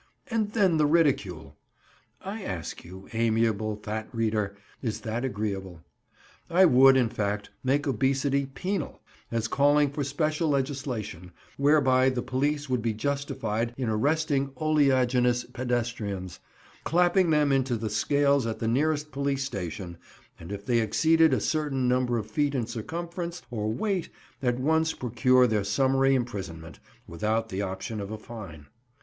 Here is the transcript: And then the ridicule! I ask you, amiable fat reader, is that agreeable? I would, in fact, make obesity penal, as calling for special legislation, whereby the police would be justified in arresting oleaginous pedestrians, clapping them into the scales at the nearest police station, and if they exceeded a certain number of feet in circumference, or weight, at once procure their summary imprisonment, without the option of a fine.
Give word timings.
And 0.31 0.53
then 0.53 0.77
the 0.77 0.87
ridicule! 0.87 1.57
I 2.25 2.41
ask 2.41 2.83
you, 2.83 3.07
amiable 3.13 3.75
fat 3.75 4.09
reader, 4.11 4.55
is 4.81 5.01
that 5.01 5.23
agreeable? 5.23 5.83
I 6.49 6.65
would, 6.65 6.97
in 6.97 7.07
fact, 7.07 7.51
make 7.63 7.85
obesity 7.85 8.47
penal, 8.47 8.99
as 9.29 9.47
calling 9.47 9.91
for 9.91 10.03
special 10.03 10.49
legislation, 10.49 11.33
whereby 11.55 12.09
the 12.09 12.23
police 12.23 12.67
would 12.67 12.81
be 12.81 12.95
justified 12.95 13.75
in 13.77 13.89
arresting 13.89 14.49
oleaginous 14.57 15.43
pedestrians, 15.43 16.39
clapping 16.83 17.29
them 17.29 17.51
into 17.51 17.75
the 17.77 17.91
scales 17.91 18.47
at 18.47 18.57
the 18.57 18.67
nearest 18.67 19.11
police 19.11 19.43
station, 19.43 19.97
and 20.39 20.51
if 20.51 20.65
they 20.65 20.79
exceeded 20.79 21.31
a 21.31 21.39
certain 21.39 21.87
number 21.87 22.17
of 22.17 22.25
feet 22.25 22.55
in 22.55 22.65
circumference, 22.65 23.43
or 23.51 23.71
weight, 23.71 24.09
at 24.41 24.59
once 24.59 24.93
procure 24.93 25.45
their 25.45 25.63
summary 25.63 26.15
imprisonment, 26.15 26.79
without 27.07 27.49
the 27.49 27.61
option 27.61 28.01
of 28.01 28.09
a 28.09 28.17
fine. 28.17 28.65